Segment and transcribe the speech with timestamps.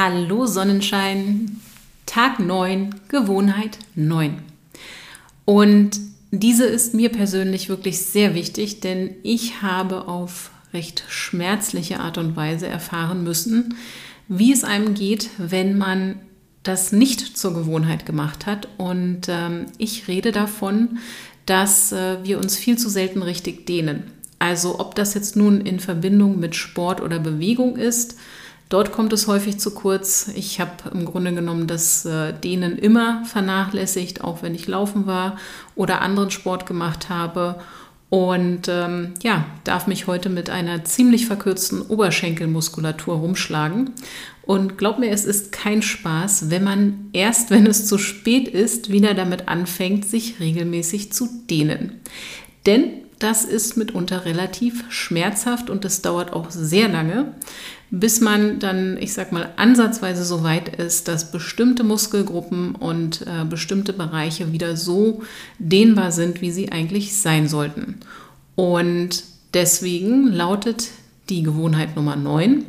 [0.00, 1.60] Hallo Sonnenschein,
[2.06, 4.38] Tag 9, Gewohnheit 9.
[5.44, 5.98] Und
[6.30, 12.36] diese ist mir persönlich wirklich sehr wichtig, denn ich habe auf recht schmerzliche Art und
[12.36, 13.74] Weise erfahren müssen,
[14.28, 16.20] wie es einem geht, wenn man
[16.62, 18.68] das nicht zur Gewohnheit gemacht hat.
[18.76, 20.98] Und ähm, ich rede davon,
[21.44, 24.04] dass äh, wir uns viel zu selten richtig dehnen.
[24.38, 28.16] Also ob das jetzt nun in Verbindung mit Sport oder Bewegung ist,
[28.68, 30.28] Dort kommt es häufig zu kurz.
[30.34, 35.38] Ich habe im Grunde genommen das äh, Dehnen immer vernachlässigt, auch wenn ich laufen war
[35.74, 37.56] oder anderen Sport gemacht habe.
[38.10, 43.90] Und ähm, ja, darf mich heute mit einer ziemlich verkürzten Oberschenkelmuskulatur rumschlagen.
[44.42, 48.90] Und glaub mir, es ist kein Spaß, wenn man erst, wenn es zu spät ist,
[48.90, 52.00] wieder damit anfängt, sich regelmäßig zu dehnen.
[52.64, 57.34] Denn das ist mitunter relativ schmerzhaft und es dauert auch sehr lange,
[57.90, 63.44] bis man dann, ich sag mal, ansatzweise so weit ist, dass bestimmte Muskelgruppen und äh,
[63.44, 65.22] bestimmte Bereiche wieder so
[65.58, 68.00] dehnbar sind, wie sie eigentlich sein sollten.
[68.56, 69.24] Und
[69.54, 70.88] deswegen lautet
[71.28, 72.64] die Gewohnheit Nummer 9,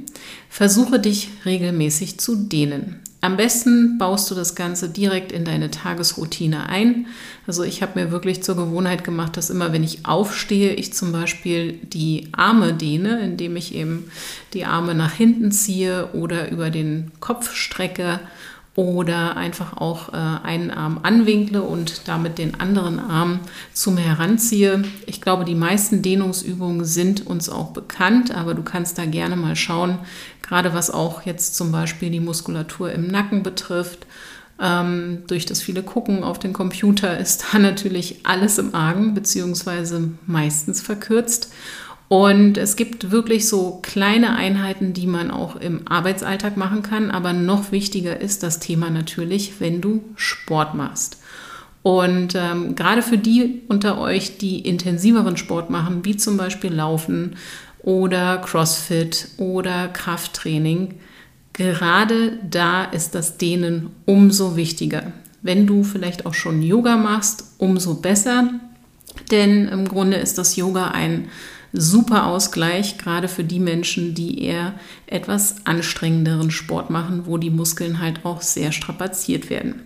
[0.50, 3.00] versuche dich regelmäßig zu dehnen.
[3.22, 7.08] Am besten baust du das Ganze direkt in deine Tagesroutine ein.
[7.46, 11.12] Also ich habe mir wirklich zur Gewohnheit gemacht, dass immer, wenn ich aufstehe, ich zum
[11.12, 14.10] Beispiel die Arme dehne, indem ich eben
[14.54, 18.22] die Arme nach hinten ziehe oder über den Kopf strecke
[18.80, 23.42] oder einfach auch äh, einen Arm anwinkle und damit den anderen Arm
[23.74, 24.84] zu mir heranziehe.
[25.06, 29.58] Ich glaube, die meisten Dehnungsübungen sind uns auch bekannt, aber du kannst da gerne mal
[29.58, 30.00] schauen,
[30.42, 34.08] gerade was auch jetzt zum Beispiel die Muskulatur im Nacken betrifft.
[34.62, 40.12] Ähm, durch das viele Gucken auf den Computer ist da natürlich alles im Argen, beziehungsweise
[40.26, 41.52] meistens verkürzt.
[42.10, 47.12] Und es gibt wirklich so kleine Einheiten, die man auch im Arbeitsalltag machen kann.
[47.12, 51.20] Aber noch wichtiger ist das Thema natürlich, wenn du Sport machst.
[51.84, 57.36] Und ähm, gerade für die unter euch, die intensiveren Sport machen, wie zum Beispiel Laufen
[57.84, 60.96] oder CrossFit oder Krafttraining,
[61.54, 65.14] gerade da ist das Dehnen umso wichtiger.
[65.44, 68.50] Wenn du vielleicht auch schon Yoga machst, umso besser.
[69.30, 71.30] Denn im Grunde ist das Yoga ein
[71.74, 74.74] super Ausgleich, gerade für die Menschen, die eher
[75.08, 79.84] etwas anstrengenderen Sport machen, wo die Muskeln halt auch sehr strapaziert werden.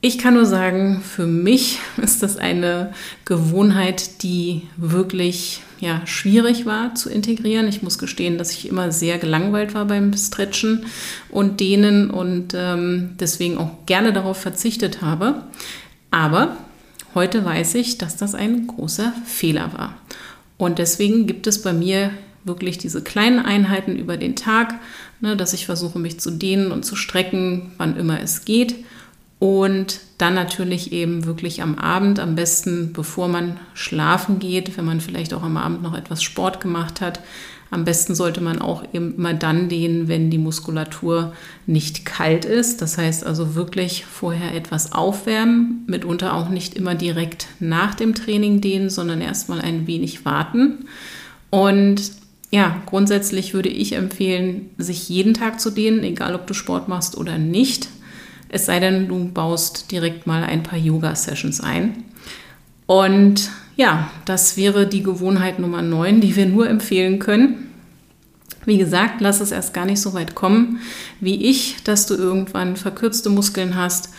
[0.00, 2.92] Ich kann nur sagen, für mich ist das eine
[3.24, 7.68] Gewohnheit, die wirklich ja, schwierig war zu integrieren.
[7.68, 10.84] Ich muss gestehen, dass ich immer sehr gelangweilt war beim Stretchen
[11.30, 15.42] und Dehnen und ähm, deswegen auch gerne darauf verzichtet habe.
[16.10, 16.56] Aber
[17.14, 19.96] heute weiß ich, dass das ein großer Fehler war.
[20.56, 22.10] Und deswegen gibt es bei mir
[22.44, 24.74] wirklich diese kleinen Einheiten über den Tag,
[25.20, 28.76] ne, dass ich versuche, mich zu dehnen und zu strecken, wann immer es geht.
[29.44, 35.02] Und dann natürlich eben wirklich am Abend, am besten bevor man schlafen geht, wenn man
[35.02, 37.20] vielleicht auch am Abend noch etwas Sport gemacht hat,
[37.70, 41.34] am besten sollte man auch immer dann dehnen, wenn die Muskulatur
[41.66, 42.80] nicht kalt ist.
[42.80, 48.62] Das heißt also wirklich vorher etwas aufwärmen, mitunter auch nicht immer direkt nach dem Training
[48.62, 50.86] dehnen, sondern erstmal ein wenig warten.
[51.50, 52.12] Und
[52.50, 57.18] ja, grundsätzlich würde ich empfehlen, sich jeden Tag zu dehnen, egal ob du Sport machst
[57.18, 57.88] oder nicht.
[58.54, 62.04] Es sei denn, du baust direkt mal ein paar Yoga-Sessions ein.
[62.86, 67.72] Und ja, das wäre die Gewohnheit Nummer 9, die wir nur empfehlen können.
[68.64, 70.78] Wie gesagt, lass es erst gar nicht so weit kommen
[71.18, 74.10] wie ich, dass du irgendwann verkürzte Muskeln hast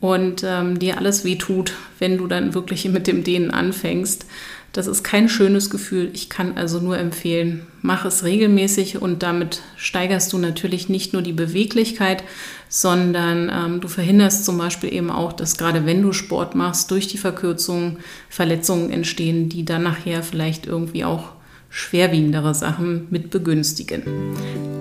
[0.00, 4.26] und ähm, dir alles wehtut, wenn du dann wirklich mit dem Dehnen anfängst.
[4.74, 6.10] Das ist kein schönes Gefühl.
[6.14, 11.22] Ich kann also nur empfehlen, mach es regelmäßig und damit steigerst du natürlich nicht nur
[11.22, 12.24] die Beweglichkeit,
[12.68, 17.06] sondern ähm, du verhinderst zum Beispiel eben auch, dass gerade wenn du Sport machst, durch
[17.06, 17.98] die Verkürzung
[18.28, 21.34] Verletzungen entstehen, die dann nachher vielleicht irgendwie auch
[21.70, 24.02] schwerwiegendere Sachen mit begünstigen.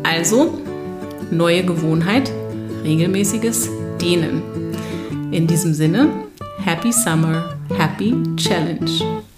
[0.01, 0.59] Also,
[1.29, 2.31] neue Gewohnheit,
[2.83, 3.69] regelmäßiges
[4.01, 4.72] Dehnen.
[5.33, 6.09] In diesem Sinne,
[6.63, 9.32] Happy Summer, Happy Challenge.